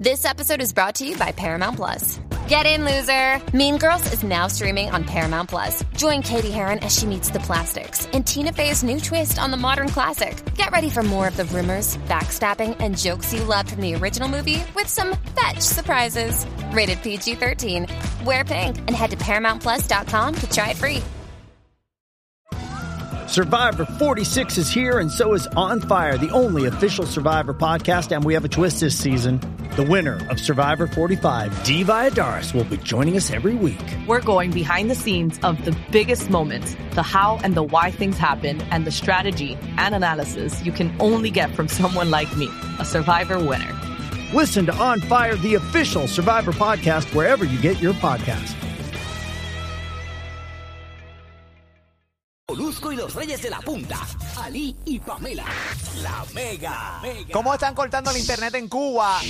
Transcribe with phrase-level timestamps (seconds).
[0.00, 2.18] This episode is brought to you by Paramount Plus.
[2.48, 3.38] Get in, loser!
[3.54, 5.84] Mean Girls is now streaming on Paramount Plus.
[5.94, 9.58] Join Katie Heron as she meets the plastics and Tina Fey's new twist on the
[9.58, 10.42] modern classic.
[10.54, 14.26] Get ready for more of the rumors, backstabbing, and jokes you loved from the original
[14.26, 16.46] movie with some fetch surprises.
[16.72, 17.86] Rated PG 13.
[18.24, 21.02] Wear pink and head to ParamountPlus.com to try it free.
[23.26, 28.16] Survivor 46 is here, and so is On Fire, the only official Survivor podcast.
[28.16, 29.59] And we have a twist this season.
[29.80, 33.80] The winner of Survivor 45, Dee Valladares, will be joining us every week.
[34.06, 38.18] We're going behind the scenes of the biggest moments, the how and the why things
[38.18, 42.84] happen, and the strategy and analysis you can only get from someone like me, a
[42.84, 43.74] Survivor winner.
[44.34, 48.54] Listen to On Fire, the official Survivor podcast, wherever you get your podcast.
[52.92, 53.98] Y los Reyes de la Punta,
[54.42, 55.44] Ali y Pamela,
[56.02, 57.00] la Mega.
[57.32, 59.20] ¿Cómo están cortando el internet en Cuba?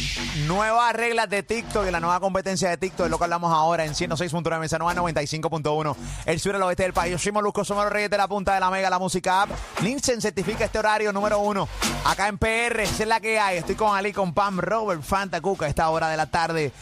[0.46, 3.84] Nuevas reglas de TikTok y la nueva competencia de TikTok es lo que hablamos ahora
[3.84, 5.96] en 106.9 Mesa 95.1.
[6.26, 7.12] El sur y el oeste del país.
[7.12, 9.50] Yo soy Molusco, somos los Reyes de la Punta de la Mega, la música app.
[9.82, 11.68] Nielsen certifica este horario número uno.
[12.04, 13.58] Acá en PR, es la que hay.
[13.58, 16.72] Estoy con Ali, con Pam, Robert, Fanta, Cuca, esta hora de la tarde.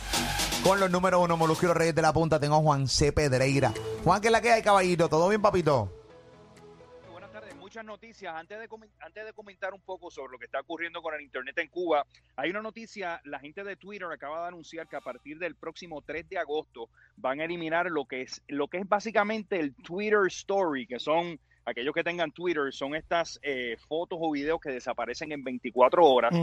[0.63, 3.13] Con los número uno, Molusco y los Reyes de la Punta, tengo a Juan C.
[3.13, 3.73] Pedreira.
[4.05, 5.09] Juan, ¿qué es la que hay, caballito?
[5.09, 5.98] ¿Todo bien, papito?
[7.79, 8.35] Muchas noticias.
[8.35, 11.57] Antes de, antes de comentar un poco sobre lo que está ocurriendo con el Internet
[11.59, 13.21] en Cuba, hay una noticia.
[13.25, 16.89] La gente de Twitter acaba de anunciar que a partir del próximo 3 de agosto
[17.17, 21.39] van a eliminar lo que es, lo que es básicamente el Twitter Story, que son
[21.67, 26.35] aquellos que tengan Twitter, son estas eh, fotos o videos que desaparecen en 24 horas.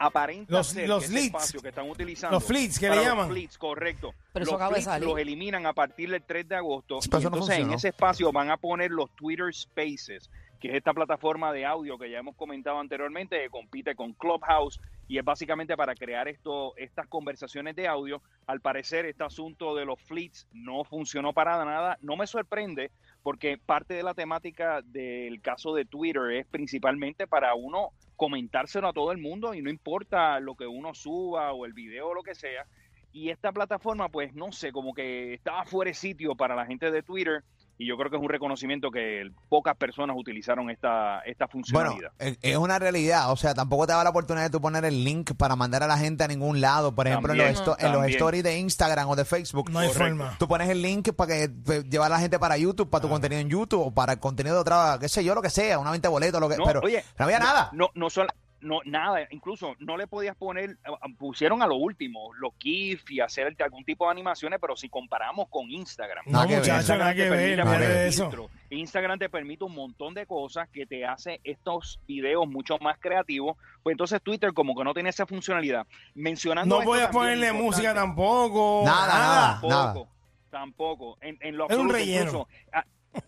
[0.00, 1.26] Aparenta Los- ser los que ese leads.
[1.26, 2.34] espacio que están utilizando.
[2.34, 3.28] Los fleets, que le los llaman.
[3.30, 4.12] fleets, correcto.
[4.32, 5.08] Pero eso los acaba de fleets salir.
[5.08, 6.98] los eliminan a partir del 3 de agosto.
[7.04, 10.28] Y no entonces en ese espacio van a poner los Twitter Spaces,
[10.62, 14.80] que es esta plataforma de audio que ya hemos comentado anteriormente, que compite con Clubhouse
[15.08, 18.22] y es básicamente para crear esto, estas conversaciones de audio.
[18.46, 21.98] Al parecer, este asunto de los fleets no funcionó para nada.
[22.00, 22.92] No me sorprende
[23.24, 28.92] porque parte de la temática del caso de Twitter es principalmente para uno comentárselo a
[28.92, 32.22] todo el mundo y no importa lo que uno suba o el video o lo
[32.22, 32.66] que sea.
[33.12, 36.92] Y esta plataforma, pues no sé, como que estaba fuera de sitio para la gente
[36.92, 37.42] de Twitter
[37.82, 41.52] y yo creo que es un reconocimiento que pocas personas utilizaron esta, esta Bueno,
[41.90, 42.12] funcionalidad.
[42.18, 43.32] es es una realidad.
[43.32, 45.86] O sea, tampoco te da la oportunidad de tú poner el link para mandar a
[45.86, 46.94] la gente a ningún lado.
[46.94, 48.16] Por ejemplo, en, los, También, esto- en los también.
[48.16, 49.70] stories de Instagram o de Facebook.
[49.70, 50.36] No hay forma.
[50.38, 53.40] Tú pones el link para que llevar a la gente para YouTube, para tu contenido
[53.40, 55.90] en YouTube o para el contenido de otra, qué sé yo, lo que sea, una
[55.90, 57.70] venta de boleto, lo que, No, pero oye, no había nada.
[57.72, 58.28] No, no solo,
[58.62, 63.20] no, nada, incluso no le podías poner, eh, pusieron a lo último, los GIF y
[63.20, 66.24] hacer algún tipo de animaciones, pero si comparamos con Instagram.
[66.26, 67.64] No, nada que ver.
[67.64, 68.06] ver.
[68.06, 68.30] eso.
[68.70, 73.56] Instagram te permite un montón de cosas que te hace estos videos mucho más creativos.
[73.82, 75.86] Pues entonces Twitter como que no tiene esa funcionalidad.
[76.14, 78.82] Mencionando No podías ponerle música tampoco.
[78.84, 79.60] Nada, nada.
[79.60, 80.08] Tampoco,
[80.50, 81.18] tampoco.
[81.20, 82.20] En, en lo Es un relleno.
[82.20, 82.48] incluso,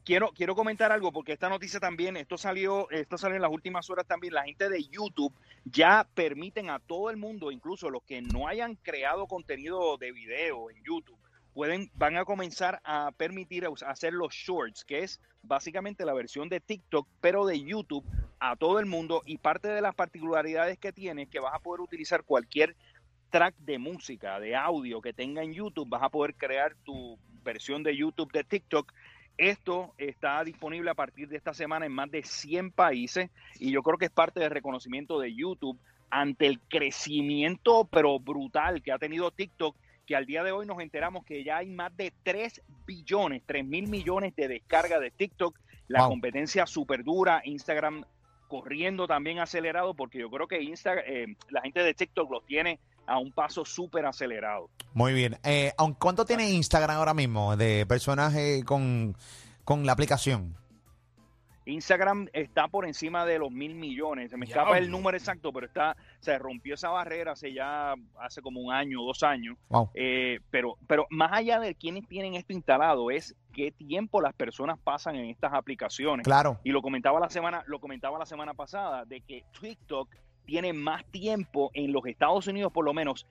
[0.04, 3.88] quiero, quiero comentar algo porque esta noticia también, esto salió, esto salió en las últimas
[3.90, 4.34] horas también.
[4.34, 5.34] La gente de YouTube
[5.64, 10.70] ya permiten a todo el mundo, incluso los que no hayan creado contenido de video
[10.70, 11.18] en YouTube,
[11.54, 16.48] pueden, van a comenzar a permitir a hacer los shorts, que es básicamente la versión
[16.48, 18.04] de TikTok, pero de YouTube
[18.40, 19.22] a todo el mundo.
[19.24, 22.76] Y parte de las particularidades que tiene es que vas a poder utilizar cualquier
[23.30, 27.82] track de música, de audio que tenga en YouTube, vas a poder crear tu versión
[27.82, 28.92] de YouTube de TikTok.
[29.36, 33.82] Esto está disponible a partir de esta semana en más de 100 países y yo
[33.82, 35.78] creo que es parte del reconocimiento de YouTube
[36.10, 40.80] ante el crecimiento pero brutal que ha tenido TikTok, que al día de hoy nos
[40.80, 45.58] enteramos que ya hay más de 3 billones, 3 mil millones de descargas de TikTok,
[45.88, 46.10] la Wow.
[46.10, 48.04] competencia súper dura, Instagram
[48.48, 52.78] corriendo también acelerado, porque yo creo que Insta, eh, la gente de TikTok los tiene
[53.06, 54.70] a un paso súper acelerado.
[54.92, 55.38] Muy bien.
[55.44, 59.16] Eh, aun- ¿Cuánto tiene Instagram ahora mismo de personas eh, con,
[59.64, 60.56] con la aplicación?
[61.66, 64.30] Instagram está por encima de los mil millones.
[64.30, 68.42] Se me escapa el número exacto, pero está, se rompió esa barrera hace ya, hace
[68.42, 69.56] como un año, dos años.
[69.70, 69.90] Wow.
[69.94, 74.78] Eh, pero, pero más allá de quienes tienen esto instalado, es qué tiempo las personas
[74.78, 76.24] pasan en estas aplicaciones.
[76.24, 76.60] Claro.
[76.64, 80.14] Y lo comentaba la semana, lo comentaba la semana pasada, de que TikTok
[80.44, 83.26] tiene más tiempo en los Estados Unidos, por lo menos,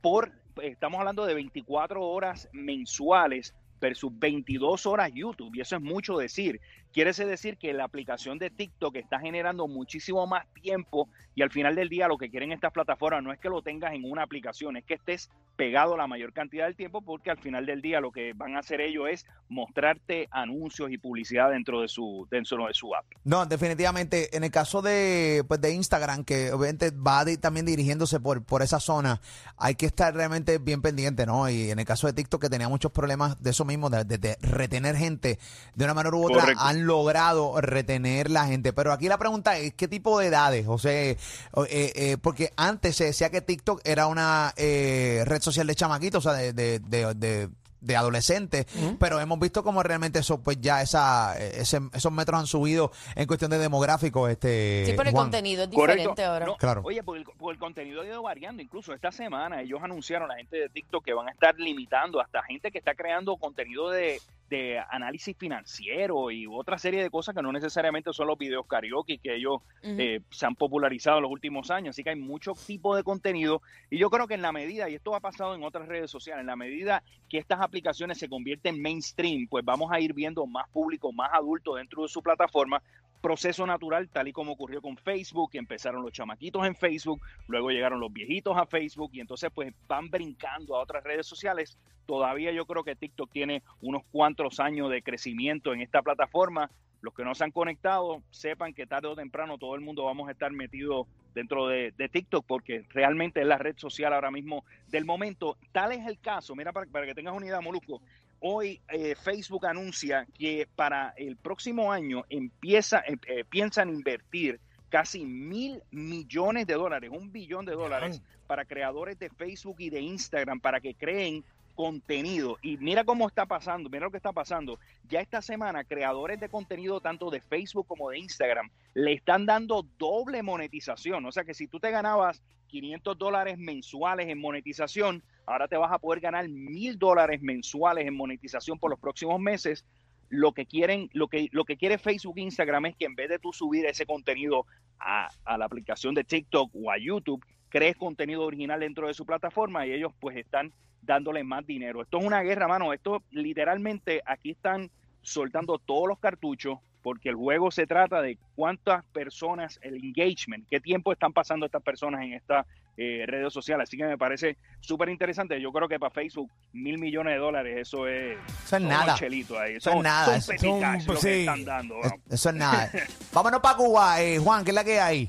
[0.00, 0.32] por,
[0.62, 6.60] estamos hablando de 24 horas mensuales versus 22 horas YouTube, y eso es mucho decir.
[6.96, 11.74] Quiere decir que la aplicación de TikTok está generando muchísimo más tiempo y al final
[11.74, 14.78] del día lo que quieren estas plataformas no es que lo tengas en una aplicación,
[14.78, 18.10] es que estés pegado la mayor cantidad del tiempo porque al final del día lo
[18.12, 22.72] que van a hacer ellos es mostrarte anuncios y publicidad dentro de su dentro de
[22.72, 23.04] su app.
[23.24, 24.34] No, definitivamente.
[24.34, 28.62] En el caso de, pues, de Instagram, que obviamente va di- también dirigiéndose por, por
[28.62, 29.20] esa zona,
[29.58, 31.48] hay que estar realmente bien pendiente, ¿no?
[31.50, 34.16] Y en el caso de TikTok, que tenía muchos problemas de eso mismo, de, de-
[34.18, 35.38] de retener gente,
[35.74, 36.62] de una manera u otra Correcto.
[36.62, 38.72] han logrado retener la gente.
[38.72, 40.66] Pero aquí la pregunta es, ¿qué tipo de edades?
[40.68, 41.14] O sea,
[41.52, 45.74] o- eh, eh, porque antes se decía que TikTok era una eh, red social de
[45.74, 47.48] chamaquitos, o sea, de, de, de, de-
[47.78, 48.66] de adolescentes,
[48.98, 53.26] pero hemos visto como realmente eso, pues ya esa, ese- esos metros han subido en
[53.28, 55.26] cuestión de demográfico, este Sí, pero el Juan.
[55.26, 55.94] contenido es Correcto.
[55.98, 56.46] diferente ahora.
[56.46, 56.80] No, Claro.
[56.84, 58.60] Oye, porque el, porque el contenido ha ido variando.
[58.60, 62.42] Incluso esta semana ellos anunciaron, la gente de TikTok, que van a estar limitando hasta
[62.42, 67.42] gente que está creando contenido de, de análisis financiero y otra serie de cosas que
[67.42, 71.70] no necesariamente son los videos karaoke que ellos eh, se han popularizado en los últimos
[71.70, 71.94] años.
[71.94, 73.62] Así que hay mucho tipo de contenido.
[73.90, 76.40] Y yo creo que en la medida, y esto ha pasado en otras redes sociales,
[76.40, 80.46] en la medida que estas aplicaciones se convierten en mainstream, pues vamos a ir viendo
[80.46, 82.82] más público, más adulto dentro de su plataforma.
[83.20, 87.70] Proceso natural, tal y como ocurrió con Facebook, que empezaron los chamaquitos en Facebook, luego
[87.70, 91.76] llegaron los viejitos a Facebook y entonces pues van brincando a otras redes sociales.
[92.06, 96.70] Todavía yo creo que TikTok tiene unos cuantos años de crecimiento en esta plataforma.
[97.02, 100.28] Los que no se han conectado, sepan que tarde o temprano todo el mundo vamos
[100.28, 104.64] a estar metidos dentro de, de TikTok porque realmente es la red social ahora mismo
[104.88, 105.58] del momento.
[105.72, 108.00] Tal es el caso, mira para, para que tengas una idea, Molusco.
[108.40, 115.24] Hoy eh, Facebook anuncia que para el próximo año empieza, eh, eh, piensan invertir casi
[115.24, 120.60] mil millones de dólares, un billón de dólares para creadores de Facebook y de Instagram
[120.60, 121.44] para que creen
[121.76, 122.58] contenido.
[122.62, 124.80] Y mira cómo está pasando, mira lo que está pasando.
[125.08, 129.86] Ya esta semana, creadores de contenido tanto de Facebook como de Instagram le están dando
[129.98, 131.24] doble monetización.
[131.26, 135.92] O sea que si tú te ganabas 500 dólares mensuales en monetización, ahora te vas
[135.92, 139.84] a poder ganar mil dólares mensuales en monetización por los próximos meses.
[140.28, 143.28] Lo que quieren, lo que, lo que quiere Facebook e Instagram es que en vez
[143.28, 144.66] de tú subir ese contenido
[144.98, 147.44] a, a la aplicación de TikTok o a YouTube,
[147.76, 152.02] crees contenido original dentro de su plataforma y ellos pues están dándole más dinero.
[152.02, 152.92] Esto es una guerra, mano.
[152.92, 154.90] Esto literalmente aquí están
[155.22, 160.80] soltando todos los cartuchos porque el juego se trata de cuántas personas, el engagement, qué
[160.80, 163.88] tiempo están pasando estas personas en estas eh, redes sociales.
[163.88, 165.60] Así que me parece súper interesante.
[165.60, 169.04] Yo creo que para Facebook, mil millones de dólares, eso es, Eso es son nada.
[169.04, 169.74] unos chelitos ahí.
[169.76, 171.28] Eso es Son- nada, son eso- son- cash lo que sí.
[171.40, 172.00] están dando.
[172.02, 172.90] Es- Eso es nada.
[173.32, 175.28] Vámonos para Cuba, eh, Juan, ¿qué es la que hay?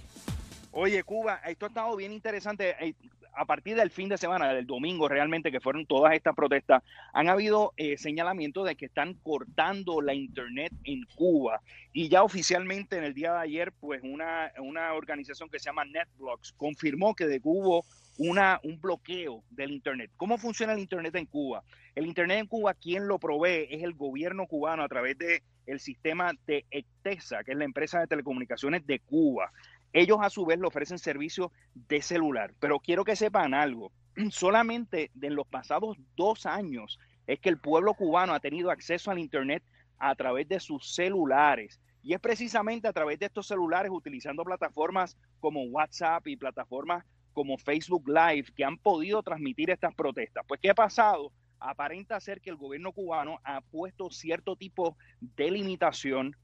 [0.79, 2.75] Oye, Cuba, esto ha estado bien interesante.
[2.79, 2.93] Eh,
[3.33, 6.83] A partir del fin de semana, del domingo realmente, que fueron todas estas protestas,
[7.13, 11.61] han habido eh, señalamientos de que están cortando la internet en Cuba.
[11.93, 15.83] Y ya oficialmente en el día de ayer, pues una, una organización que se llama
[15.85, 17.81] NetBlocks confirmó que de Cuba
[18.19, 20.11] una, un bloqueo del internet.
[20.15, 21.63] ¿Cómo funciona el internet en Cuba?
[21.95, 25.79] El internet en Cuba, quien lo provee es el gobierno cubano a través de el
[25.79, 29.51] sistema de ECTESA, que es la empresa de telecomunicaciones de Cuba.
[29.97, 33.91] Ellos a su vez le ofrecen servicios de celular, pero quiero que sepan algo.
[34.29, 39.17] Solamente en los pasados dos años es que el pueblo cubano ha tenido acceso al
[39.17, 39.63] Internet
[39.97, 41.79] a través de sus celulares.
[42.03, 47.03] Y es precisamente a través de estos celulares, utilizando plataformas como WhatsApp y plataformas
[47.33, 50.45] como Facebook Live, que han podido transmitir estas protestas.
[50.47, 51.31] Pues, ¿qué ha pasado?
[51.59, 56.35] Aparenta ser que el gobierno cubano ha puesto cierto tipo de limitación,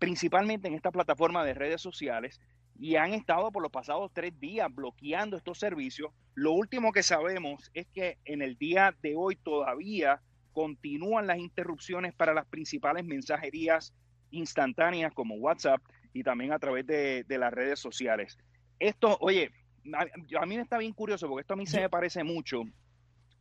[0.00, 2.40] principalmente en esta plataforma de redes sociales,
[2.78, 6.12] y han estado por los pasados tres días bloqueando estos servicios.
[6.34, 10.20] Lo último que sabemos es que en el día de hoy todavía
[10.52, 13.94] continúan las interrupciones para las principales mensajerías
[14.30, 15.80] instantáneas como WhatsApp
[16.12, 18.38] y también a través de, de las redes sociales.
[18.78, 19.50] Esto, oye,
[19.94, 22.62] a, a mí me está bien curioso porque esto a mí se me parece mucho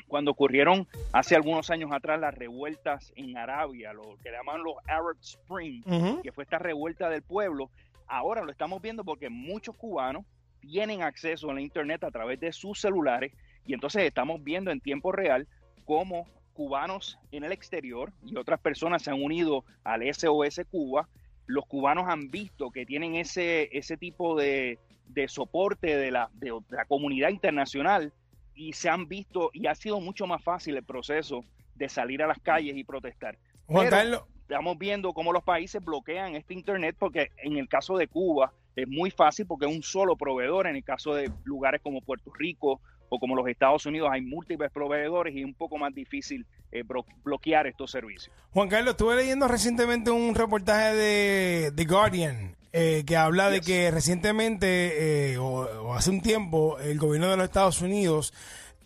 [0.08, 5.18] cuando ocurrieron hace algunos años atrás las revueltas en Arabia, lo que llaman los Arab
[5.20, 5.84] Spring,
[6.22, 7.72] que fue esta revuelta del pueblo.
[8.16, 10.26] Ahora lo estamos viendo porque muchos cubanos
[10.62, 13.34] tienen acceso a la internet a través de sus celulares
[13.66, 15.50] y entonces estamos viendo en tiempo real
[15.84, 21.10] cómo cubanos en el exterior y otras personas se han unido al SOS Cuba.
[21.46, 24.80] Los cubanos han visto que tienen ese, ese tipo de,
[25.10, 28.14] de soporte de la, de la comunidad internacional
[28.54, 31.44] y se han visto y ha sido mucho más fácil el proceso
[31.76, 33.38] de salir a las calles y protestar.
[33.66, 37.98] Juan Pero- Carlos, estamos viendo cómo los países bloquean este internet porque en el caso
[37.98, 41.82] de Cuba es muy fácil porque es un solo proveedor, en el caso de lugares
[41.82, 45.78] como Puerto Rico o como los Estados Unidos hay múltiples proveedores y es un poco
[45.78, 48.36] más difícil eh, blo- bloquear estos servicios.
[48.52, 53.90] Juan Carlos, estuve leyendo recientemente un reportaje de The Guardian eh, que habla de que
[53.92, 58.34] recientemente eh, o, o hace un tiempo el gobierno de los Estados Unidos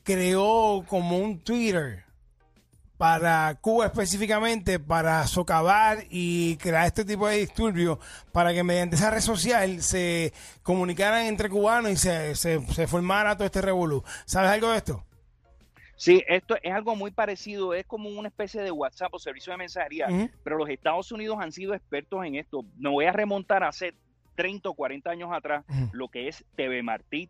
[0.04, 2.04] creó como un Twitter
[3.00, 7.98] para Cuba específicamente, para socavar y crear este tipo de disturbios,
[8.34, 13.38] para que mediante esa red social se comunicaran entre cubanos y se, se, se formara
[13.38, 14.04] todo este revolú.
[14.26, 15.06] ¿Sabes algo de esto?
[15.96, 19.58] Sí, esto es algo muy parecido, es como una especie de WhatsApp o servicio de
[19.60, 20.08] mensajería,
[20.44, 22.66] pero los Estados Unidos han sido expertos en esto.
[22.78, 23.94] Me voy a remontar hace
[24.36, 25.64] 30 o 40 años atrás,
[25.94, 27.30] lo que es TV Martí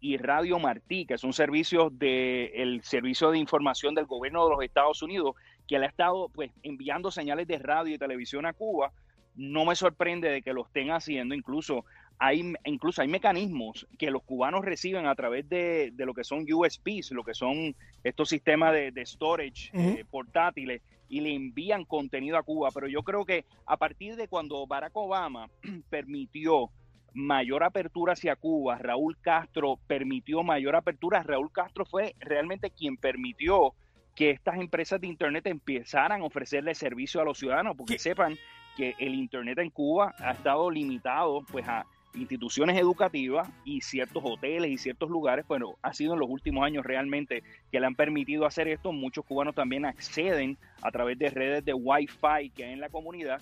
[0.00, 5.02] y Radio Martí, que son servicios del Servicio de Información del Gobierno de los Estados
[5.02, 5.34] Unidos,
[5.68, 8.92] que le ha estado pues enviando señales de radio y televisión a Cuba.
[9.36, 11.84] No me sorprende de que lo estén haciendo, incluso
[12.18, 16.44] hay, incluso hay mecanismos que los cubanos reciben a través de, de lo que son
[16.50, 22.36] USBs, lo que son estos sistemas de, de storage eh, portátiles, y le envían contenido
[22.36, 22.70] a Cuba.
[22.72, 25.48] Pero yo creo que a partir de cuando Barack Obama
[25.90, 26.70] permitió
[27.14, 33.74] mayor apertura hacia Cuba, Raúl Castro permitió mayor apertura, Raúl Castro fue realmente quien permitió
[34.14, 38.36] que estas empresas de Internet empezaran a ofrecerle servicio a los ciudadanos, porque sepan
[38.76, 44.70] que el Internet en Cuba ha estado limitado pues a instituciones educativas y ciertos hoteles
[44.70, 48.46] y ciertos lugares, bueno, ha sido en los últimos años realmente que le han permitido
[48.46, 48.92] hacer esto.
[48.92, 53.40] Muchos cubanos también acceden a través de redes de Wi-Fi que hay en la comunidad.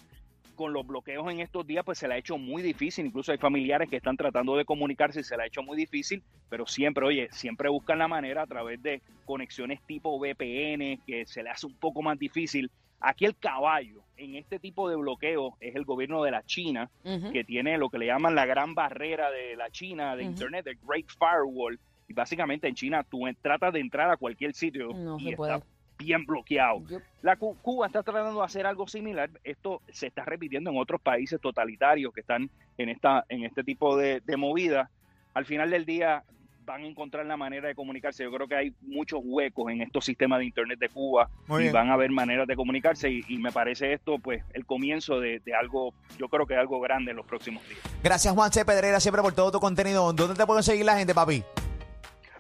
[0.58, 3.06] Con los bloqueos en estos días, pues se le ha hecho muy difícil.
[3.06, 6.20] Incluso hay familiares que están tratando de comunicarse y se le ha hecho muy difícil,
[6.48, 11.44] pero siempre, oye, siempre buscan la manera a través de conexiones tipo VPN, que se
[11.44, 12.72] le hace un poco más difícil.
[12.98, 16.90] Aquí el caballo en este tipo de bloqueo es el gobierno de la China,
[17.32, 20.24] que tiene lo que le llaman la gran barrera de la China, de.
[20.24, 21.78] Internet, el Great Firewall.
[22.08, 25.36] Y básicamente en China tú tratas de entrar a cualquier sitio No y se está
[25.36, 25.62] puede.
[25.98, 26.82] Bien bloqueado.
[27.22, 29.28] La Cu- Cuba está tratando de hacer algo similar.
[29.44, 33.96] Esto se está repitiendo en otros países totalitarios que están en esta en este tipo
[33.96, 34.88] de, de movida.
[35.34, 36.22] Al final del día
[36.64, 38.22] van a encontrar la manera de comunicarse.
[38.24, 41.62] Yo creo que hay muchos huecos en estos sistemas de internet de Cuba Muy y
[41.62, 41.72] bien.
[41.72, 45.40] van a haber maneras de comunicarse y, y me parece esto pues el comienzo de,
[45.40, 47.80] de algo, yo creo que algo grande en los próximos días.
[48.02, 48.66] Gracias, Juan C.
[48.66, 50.12] Pedrera, siempre por todo tu contenido.
[50.12, 51.42] ¿Dónde te pueden seguir la gente, papi?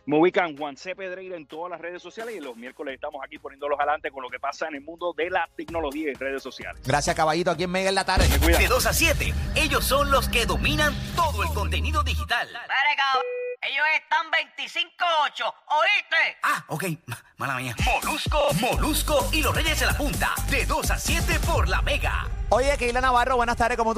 [0.08, 0.96] Me ubican Juan C.
[0.96, 4.30] Pedreira en todas las redes sociales y los miércoles estamos aquí poniéndolos adelante con lo
[4.30, 6.80] que pasa en el mundo de la tecnología y redes sociales.
[6.82, 8.26] Gracias, caballito, aquí en Mega en la tarde.
[8.26, 12.48] De 2 a 7, ellos son los que dominan todo el contenido digital.
[13.60, 16.38] Ellos están 25-8, ¿oíste?
[16.42, 16.84] Ah, ok,
[17.36, 17.76] mala mía.
[17.84, 20.32] Molusco, Molusco y los Reyes de la Punta.
[20.48, 22.26] De 2 a 7 por la Mega.
[22.50, 23.96] Oye, Keila Navarro, buenas tardes, ¿cómo tú